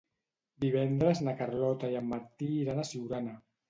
Divendres 0.65 1.23
na 1.29 1.37
Carlota 1.43 1.93
i 1.95 2.01
en 2.03 2.11
Martí 2.17 2.53
iran 2.67 2.85
a 2.85 2.91
Siurana. 2.95 3.43